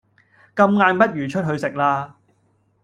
[0.55, 2.15] 咁晏不如出去食啦